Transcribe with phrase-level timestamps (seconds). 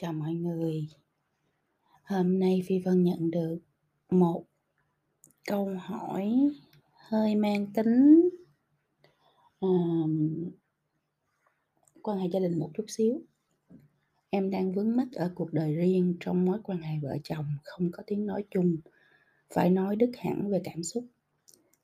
[0.00, 0.88] Chào mọi người.
[2.02, 3.58] Hôm nay Phi Vân nhận được
[4.10, 4.44] một
[5.46, 6.32] câu hỏi
[6.92, 8.28] hơi mang tính,
[9.60, 10.50] ờm
[12.02, 13.22] quan hệ gia đình một chút xíu.
[14.30, 17.90] Em đang vướng mắc ở cuộc đời riêng trong mối quan hệ vợ chồng không
[17.92, 18.76] có tiếng nói chung,
[19.54, 21.04] phải nói đứt hẳn về cảm xúc.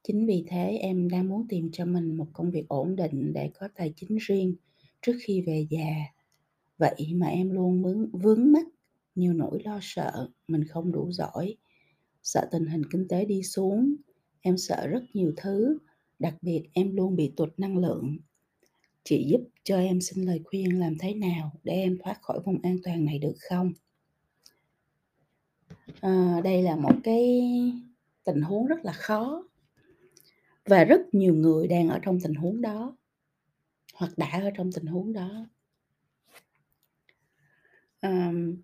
[0.03, 3.50] Chính vì thế em đang muốn tìm cho mình một công việc ổn định để
[3.54, 4.54] có tài chính riêng
[5.03, 6.14] trước khi về già.
[6.79, 8.67] Vậy mà em luôn vướng vướng mắc
[9.14, 11.57] nhiều nỗi lo sợ mình không đủ giỏi,
[12.23, 13.95] sợ tình hình kinh tế đi xuống,
[14.41, 15.79] em sợ rất nhiều thứ,
[16.19, 18.19] đặc biệt em luôn bị tụt năng lượng.
[19.05, 22.59] Chị giúp cho em xin lời khuyên làm thế nào để em thoát khỏi vùng
[22.63, 23.72] an toàn này được không?
[26.00, 27.43] à, đây là một cái
[28.25, 29.49] tình huống rất là khó.
[30.67, 32.97] Và rất nhiều người đang ở trong tình huống đó,
[33.95, 35.47] hoặc đã ở trong tình huống đó.
[38.05, 38.56] Ờm.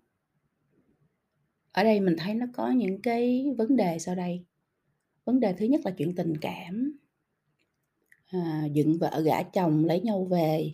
[1.71, 4.45] Ở đây mình thấy nó có những cái vấn đề sau đây.
[5.25, 6.93] Vấn đề thứ nhất là chuyện tình cảm.
[8.31, 10.71] À, dựng vợ gả chồng lấy nhau về.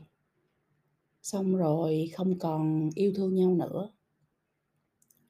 [1.23, 3.89] Xong rồi không còn yêu thương nhau nữa.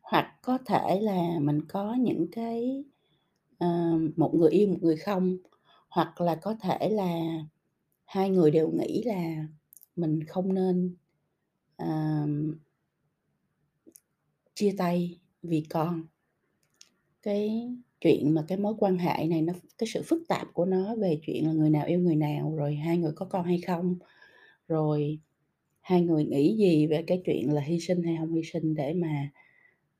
[0.02, 2.84] Hoặc có thể là mình có những cái,
[3.60, 3.68] ờ,
[4.16, 5.38] một người yêu, một người không,
[5.90, 7.10] hoặc là có thể là
[8.06, 9.48] hai người đều nghĩ là
[9.96, 10.96] mình không nên,
[11.78, 12.56] ờm
[14.58, 16.04] chia tay vì con.
[17.24, 17.70] Cái
[18.02, 21.20] chuyện mà cái mối quan hệ này nó cái sự phức tạp của nó về
[21.26, 23.96] chuyện là người nào yêu người nào, rồi hai người có con hay không,
[24.68, 25.20] rồi
[25.82, 28.94] hai người nghĩ gì về cái chuyện là hy sinh hay không hy sinh để
[28.94, 29.32] mà,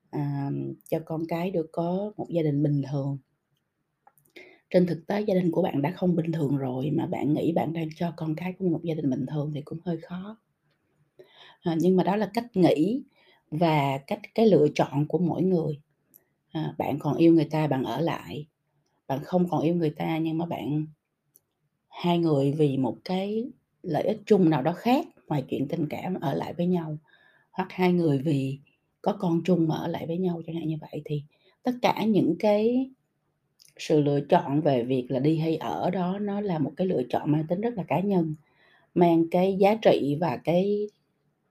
[0.10, 0.52] à,
[0.90, 3.18] cho con cái được có một gia đình bình thường.
[4.70, 7.52] Trên thực tế gia đình của bạn đã không bình thường rồi mà bạn nghĩ
[7.52, 10.38] bạn đang cho con cái của một gia đình bình thường thì cũng hơi khó.
[11.62, 13.04] À, nhưng mà đó là cách nghĩ
[13.52, 15.80] và cách cái lựa chọn của mỗi người.
[16.52, 18.46] À, bạn còn yêu người ta bạn ở lại,
[19.08, 20.86] bạn không còn yêu người ta nhưng mà bạn
[21.90, 23.52] hai người vì một cái
[23.84, 26.98] lợi ích chung nào đó khác ngoài chuyện tình cảm ở lại với nhau,
[27.52, 28.60] hoặc hai người vì
[29.02, 31.24] có con chung mà ở lại với nhau chẳng hạn như vậy, thì
[31.64, 32.90] tất cả những cái
[33.80, 37.02] sự lựa chọn về việc là đi hay ở đó nó là một cái lựa
[37.10, 38.36] chọn mang tính rất là cá nhân,
[38.96, 40.90] mang cái giá trị và cái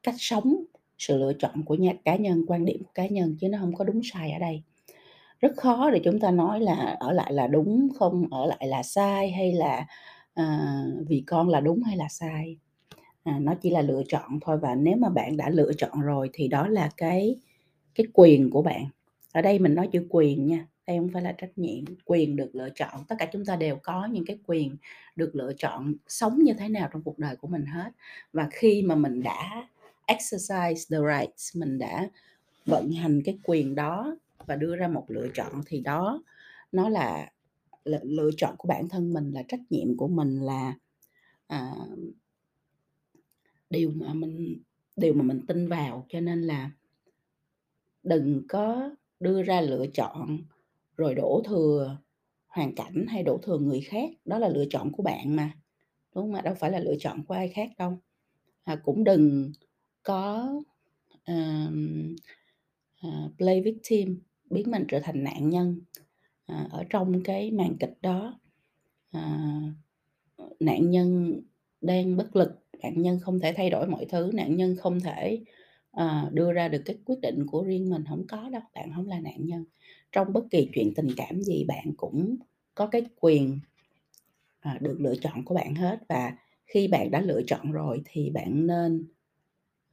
[0.03, 0.65] cách sống,
[0.99, 3.75] sự lựa chọn của nhà cá nhân, quan điểm của cá nhân chứ nó không
[3.75, 4.63] có đúng sai ở đây.
[5.41, 8.83] Rất khó để chúng ta nói là ở lại là đúng, không ở lại là
[8.83, 9.87] sai hay là,
[10.35, 10.75] à,
[11.09, 12.57] vì con là đúng hay là sai.
[13.25, 16.31] À, nó chỉ là lựa chọn thôi và nếu mà bạn đã lựa chọn rồi
[16.33, 17.37] thì đó là cái
[17.95, 18.87] cái quyền của bạn.
[19.33, 22.51] Ở đây mình nói chữ quyền nha, đây không phải là trách nhiệm, quyền được
[22.53, 23.05] lựa chọn.
[23.09, 24.77] Tất cả chúng ta đều có những cái quyền
[25.17, 27.91] được lựa chọn sống như thế nào trong cuộc đời của mình hết.
[28.33, 29.69] Và khi mà mình đã
[30.07, 32.09] exercise the rights, mình đã
[32.67, 36.23] vận hành cái quyền đó và đưa ra một lựa chọn thì đó
[36.73, 37.33] nó là
[37.85, 40.75] lựa chọn của bản thân mình, là trách nhiệm của mình, là,
[41.47, 41.73] à
[43.71, 44.63] điều mà mình
[44.97, 46.07] điều mà mình tin vào.
[46.09, 46.71] Cho nên là
[48.03, 48.91] đừng có
[49.21, 50.39] đưa ra lựa chọn
[50.97, 51.99] rồi đổ thừa
[52.47, 55.53] hoàn cảnh hay đổ thừa người khác, đó là lựa chọn của bạn mà,
[56.15, 56.41] đúng không ạ?
[56.41, 57.99] Đâu phải là lựa chọn của ai khác đâu.
[58.65, 59.53] À, cũng đừng
[60.07, 60.63] có,
[61.27, 62.17] um,
[63.07, 65.81] uh, play victim, biến mình trở thành nạn nhân,
[66.53, 68.41] uh, ở trong cái màn kịch đó.
[69.17, 69.73] uh,
[70.61, 71.41] nạn nhân
[71.81, 72.51] đang bất lực,
[72.83, 75.41] nạn nhân không thể thay đổi mọi thứ, nạn nhân không thể,
[76.01, 79.09] uh, đưa ra được cái quyết định của riêng mình, không có đâu, bạn không
[79.09, 79.65] là nạn nhân.
[80.13, 82.37] Trong bất kỳ chuyện tình cảm gì bạn cũng
[82.75, 83.61] có cái quyền,
[84.69, 86.37] uh, được lựa chọn của bạn hết và
[86.67, 89.07] khi bạn đã lựa chọn rồi thì bạn nên,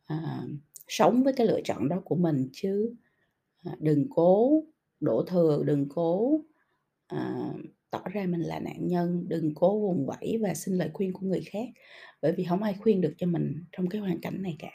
[0.05, 0.43] à,
[0.87, 2.95] sống với cái lựa chọn đó của mình chứ,
[3.63, 4.63] à, đừng cố
[4.99, 6.41] đổ thừa, đừng cố,
[7.07, 7.53] à,
[7.89, 11.27] tỏ ra mình là nạn nhân, đừng cố vùng vẫy và xin lời khuyên của
[11.27, 11.67] người khác,
[12.21, 14.71] bởi vì không ai khuyên được cho mình trong cái hoàn cảnh này cả.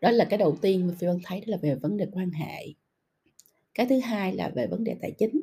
[0.00, 2.30] Đó là cái đầu tiên mà Phi Vân thấy đó là về vấn đề quan
[2.30, 2.74] hệ.
[3.74, 5.40] Cái thứ hai là về vấn đề tài chính.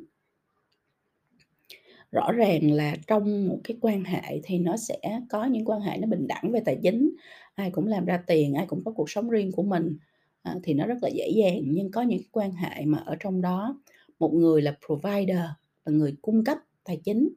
[2.12, 4.98] Rõ ràng là trong một cái quan hệ thì nó sẽ
[5.30, 7.10] có những quan hệ nó bình đẳng về tài chính,
[7.54, 9.98] ai cũng làm ra tiền, ai cũng có cuộc sống riêng của mình,
[10.42, 11.60] à, thì nó rất là dễ dàng.
[11.66, 13.80] Nhưng có những cái quan hệ mà ở trong đó
[14.18, 15.36] một người là provider,
[15.84, 17.28] là người cung cấp tài chính,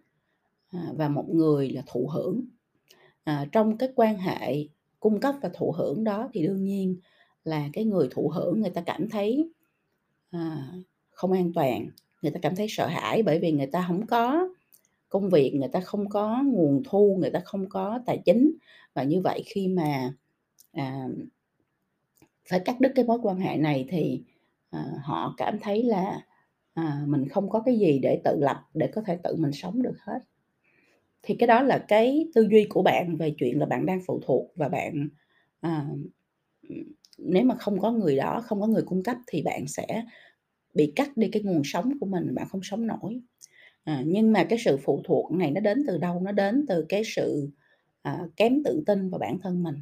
[0.72, 2.46] à, và một người là thụ hưởng.
[3.24, 4.56] À, trong cái quan hệ
[5.00, 6.98] cung cấp và thụ hưởng đó thì đương nhiên
[7.44, 9.52] là cái người thụ hưởng người ta cảm thấy,
[10.32, 10.68] à,
[11.12, 11.90] không an toàn,
[12.22, 14.50] người ta cảm thấy sợ hãi bởi vì người ta không có
[15.10, 18.54] công việc, người ta không có nguồn thu, người ta không có tài chính.
[18.94, 20.14] Và như vậy khi mà,
[20.72, 21.08] à,
[22.50, 24.24] phải cắt đứt cái mối quan hệ này thì,
[24.70, 26.22] à, họ cảm thấy là,
[26.74, 29.82] à, mình không có cái gì để tự lập, để có thể tự mình sống
[29.82, 30.20] được hết.
[31.24, 34.20] Thì cái đó là cái tư duy của bạn về chuyện là bạn đang phụ
[34.26, 35.10] thuộc và bạn,
[35.62, 35.88] à,
[37.18, 40.04] nếu mà không có người đó, không có người cung cấp thì bạn sẽ
[40.74, 43.22] bị cắt đi cái nguồn sống của mình, bạn không sống nổi.
[43.86, 46.20] À, nhưng mà cái sự phụ thuộc này nó đến từ đâu?
[46.22, 47.50] Nó đến từ cái sự,
[48.02, 49.76] à, kém tự tin vào bản thân mình,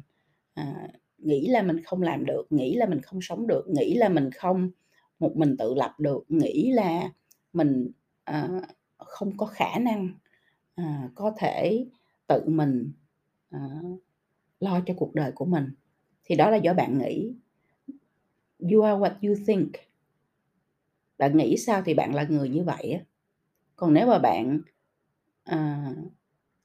[0.54, 4.08] à, nghĩ là mình không làm được, nghĩ là mình không sống được, nghĩ là
[4.08, 4.70] mình không
[5.18, 7.10] một mình tự lập được, nghĩ là
[7.52, 7.90] mình,
[8.24, 8.48] à,
[8.98, 10.08] không có khả năng,
[10.74, 11.86] à, có thể
[12.26, 12.92] tự mình,
[13.50, 13.60] à,
[14.60, 15.64] lo cho cuộc đời của mình,
[16.24, 17.34] thì đó là do bạn nghĩ.
[18.72, 19.70] You are what you think.
[21.18, 23.00] Bạn nghĩ sao thì bạn là người như vậy á.
[23.78, 24.60] Còn nếu mà bạn,
[25.44, 25.92] à,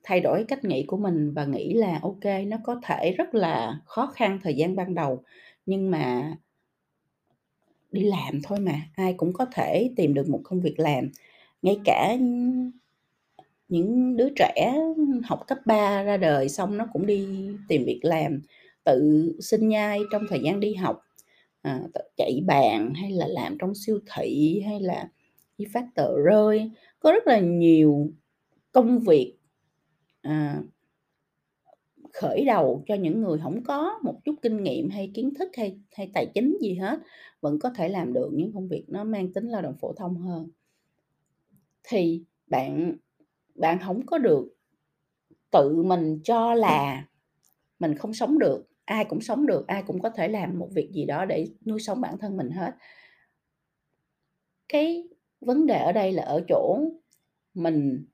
[0.03, 3.79] thay đổi cách nghĩ của mình và nghĩ là ok nó có thể rất là
[3.85, 5.23] khó khăn thời gian ban đầu,
[5.65, 6.35] nhưng mà
[7.91, 11.09] đi làm thôi mà, ai cũng có thể tìm được một công việc làm.
[11.61, 12.17] Ngay cả
[13.69, 14.73] những đứa trẻ
[15.23, 18.41] học cấp 3 ra đời xong nó cũng đi tìm việc làm,
[18.83, 21.01] tự sinh nhai trong thời gian đi học,
[21.61, 21.81] à,
[22.17, 25.07] chạy bàn hay là làm trong siêu thị, hay là
[25.57, 26.71] như phát tờ rơi.
[26.99, 28.07] Có rất là nhiều
[28.71, 29.37] công việc,
[30.21, 30.63] à
[32.13, 35.79] khởi đầu cho những người không có một chút kinh nghiệm hay kiến thức hay
[35.91, 36.99] hay tài chính gì hết,
[37.41, 40.17] vẫn có thể làm được những công việc nó mang tính lao động phổ thông
[40.17, 40.49] hơn.
[41.83, 42.97] Thì bạn
[43.55, 44.55] bạn không có được
[45.51, 47.07] tự mình cho là
[47.79, 50.91] mình không sống được, ai cũng sống được, ai cũng có thể làm một việc
[50.91, 52.71] gì đó để nuôi sống bản thân mình hết.
[54.69, 55.07] Cái
[55.45, 56.79] vấn đề ở đây là ở chỗ
[57.53, 58.05] mình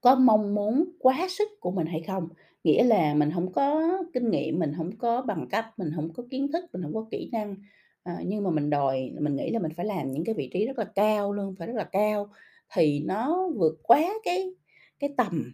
[0.00, 2.28] có mong muốn quá sức của mình hay không?
[2.64, 3.82] Nghĩa là mình không có
[4.14, 7.06] kinh nghiệm, mình không có bằng cấp, mình không có kiến thức, mình không có
[7.10, 7.56] kỹ năng,
[8.02, 10.66] à, nhưng mà mình đòi mình nghĩ là mình phải làm những cái vị trí
[10.66, 12.28] rất là cao, luôn phải rất là cao
[12.74, 14.54] thì nó vượt quá cái
[14.98, 15.52] cái tầm,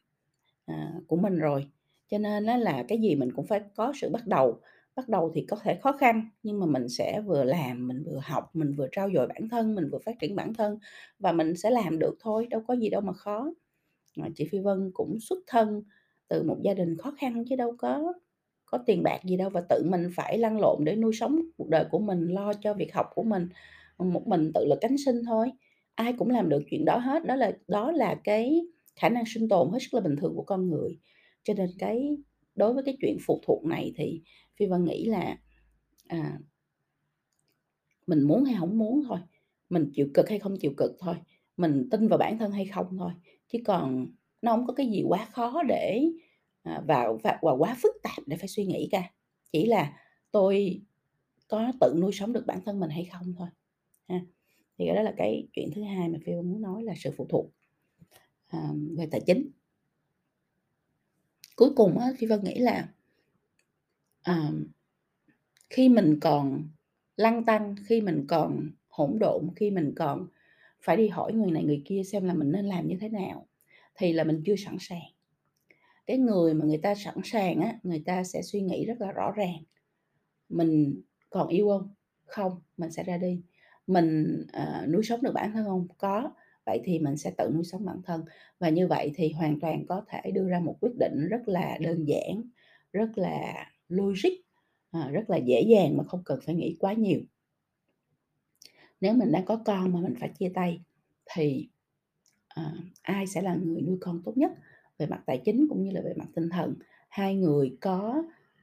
[0.67, 1.67] à, của mình rồi.
[2.11, 4.61] Cho nên nó là cái gì mình cũng phải có sự bắt đầu.
[4.99, 8.21] Bắt đầu thì có thể khó khăn, nhưng mà mình sẽ vừa làm, mình vừa
[8.25, 10.79] học, mình vừa trau dồi bản thân, mình vừa phát triển bản thân
[11.21, 13.53] và mình sẽ làm được thôi, đâu có gì đâu mà khó.
[14.19, 15.83] Ờ, chị Phi Vân cũng xuất thân
[16.29, 18.15] từ một gia đình khó khăn chứ đâu có
[18.67, 21.69] có tiền bạc gì đâu và tự mình phải lăn lộn để nuôi sống cuộc
[21.69, 23.49] đời của mình, lo cho việc học của mình,
[23.97, 25.53] ờ, một mình tự lực cánh sinh thôi.
[25.95, 28.67] Ai cũng làm được chuyện đó hết, đó là đó là cái
[28.97, 30.99] khả năng sinh tồn hết sức là bình thường của con người.
[31.45, 32.17] Cho nên cái
[32.59, 34.23] đối với cái chuyện phụ thuộc này thì
[34.57, 35.39] Phi Vân nghĩ là,
[36.09, 36.39] à
[38.07, 39.19] mình muốn hay không muốn thôi,
[39.71, 41.15] mình chịu cực hay không chịu cực thôi,
[41.57, 43.11] mình tin vào bản thân hay không thôi,
[43.49, 44.07] chứ còn
[44.43, 46.05] nó không có cái gì quá khó để,
[46.63, 49.11] à, và và và quá phức tạp để phải suy nghĩ cả.
[49.53, 49.97] Chỉ là
[50.31, 50.83] tôi
[51.49, 53.49] có tự nuôi sống được bản thân mình hay không thôi,
[54.09, 54.21] ha.
[54.79, 57.27] Thì đó là cái chuyện thứ hai mà Phi Vân muốn nói là sự phụ
[57.31, 57.47] thuộc,
[58.47, 59.51] à, về tài chính.
[61.59, 62.89] Cuối cùng á, Phi Vân nghĩ là
[64.25, 64.51] à,
[65.71, 66.69] khi mình còn
[67.17, 70.27] lăn tăn, khi mình còn hỗn độn, khi mình còn
[70.83, 73.47] phải đi hỏi người này người kia xem là mình nên làm như thế nào,
[73.95, 75.11] thì là mình chưa sẵn sàng.
[76.07, 79.13] Cái người mà người ta sẵn sàng á, người ta sẽ suy nghĩ rất là
[79.13, 79.63] rõ ràng.
[80.49, 81.95] Mình còn yêu không
[82.27, 83.43] Không, mình sẽ ra đi.
[83.87, 86.31] Mình, ờ, nuôi sống được bản thân không Có,
[86.69, 88.25] vậy thì mình sẽ tự nuôi sống bản thân.
[88.59, 91.79] Và như vậy thì hoàn toàn có thể đưa ra một quyết định rất là
[91.81, 92.43] đơn giản,
[92.93, 94.31] rất là logic,
[94.91, 97.21] ờ, rất là dễ dàng mà không cần phải nghĩ quá nhiều.
[99.01, 100.81] Nếu mình đang có con mà mình phải chia tay
[101.35, 101.69] thì,
[102.49, 102.73] à,
[103.03, 104.53] ai sẽ là người nuôi con tốt nhất
[104.99, 106.75] về mặt tài chính cũng như là về mặt tinh thần?
[107.09, 108.23] Hai người có,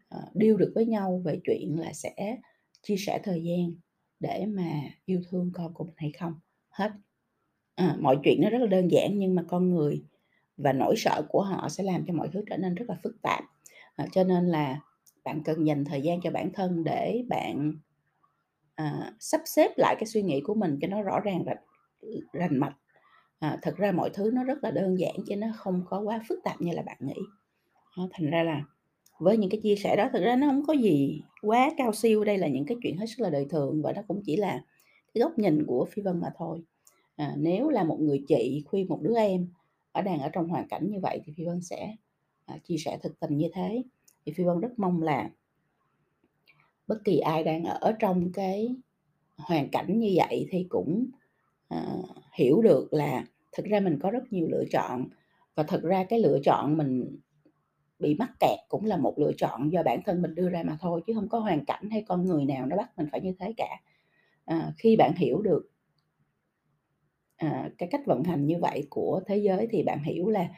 [0.10, 2.38] ờ, à, điêu được với nhau về chuyện là sẽ
[2.82, 3.74] chia sẻ thời gian
[4.20, 6.34] để mà yêu thương con của mình hay không?
[6.70, 6.92] Hết.
[7.76, 10.04] À, mọi chuyện nó rất là đơn giản nhưng mà con người
[10.58, 13.22] và nỗi sợ của họ sẽ làm cho mọi thứ trở nên rất là phức
[13.22, 13.44] tạp.
[13.96, 14.80] À, cho nên là
[15.24, 17.74] bạn cần dành thời gian cho bản thân để bạn,
[18.76, 21.56] à, sắp xếp lại cái suy nghĩ của mình cho nó rõ ràng và
[22.34, 22.76] rành mạch.
[23.40, 26.22] À, thực ra mọi thứ nó rất là đơn giản chứ nó không có quá
[26.30, 27.22] phức tạp như là bạn nghĩ.
[27.98, 28.62] À, thành ra là
[29.20, 32.24] với những cái chia sẻ đó thực ra nó không có gì quá cao siêu,
[32.24, 34.62] đây là những cái chuyện hết sức là đời thường và nó cũng chỉ là
[35.14, 36.64] cái góc nhìn của Phi Vân mà thôi.
[37.16, 39.48] À, nếu là một người chị khuyên một đứa em
[39.92, 41.96] ở đang ở trong hoàn cảnh như vậy thì Phi Vân sẽ,
[42.46, 43.84] à, chia sẻ thực tình như thế.
[44.26, 45.30] Thì Phi Vân rất mong là
[46.88, 48.76] bất kỳ ai đang ở trong cái
[49.38, 51.06] hoàn cảnh như vậy thì cũng,
[51.68, 51.86] à,
[52.34, 55.08] hiểu được là thực ra mình có rất nhiều lựa chọn
[55.56, 57.20] và thực ra cái lựa chọn mình
[58.00, 60.78] bị mắc kẹt cũng là một lựa chọn do bản thân mình đưa ra mà
[60.82, 63.34] thôi, chứ không có hoàn cảnh hay con người nào nó bắt mình phải như
[63.40, 63.82] thế cả.
[64.46, 65.70] À, khi bạn hiểu được
[67.46, 70.50] à, cái cách vận hành như vậy của thế giới thì bạn hiểu là,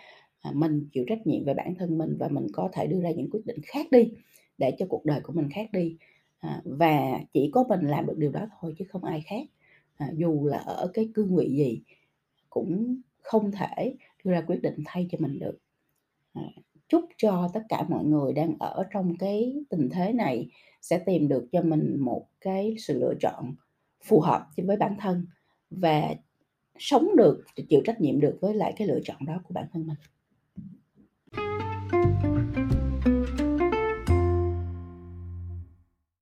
[0.42, 3.12] à, mình chịu trách nhiệm về bản thân mình và mình có thể đưa ra
[3.12, 4.12] những quyết định khác đi,
[4.58, 5.98] để cho cuộc đời của mình khác đi.
[6.40, 9.48] À, và chỉ có mình làm được điều đó thôi chứ không ai khác,
[9.98, 11.82] à, dù là ở cái cương vị gì
[12.50, 15.58] cũng không thể đưa ra quyết định thay cho mình được.
[16.34, 16.42] À,
[16.90, 20.50] chúc cho tất cả mọi người đang ở trong cái tình thế này
[20.82, 23.56] sẽ tìm được cho mình một cái sự lựa chọn
[24.06, 25.26] phù hợp với bản thân
[25.70, 26.16] và
[26.80, 29.88] sống được, chịu trách nhiệm được với lại cái lựa chọn đó của bản thân
[29.88, 29.98] mình.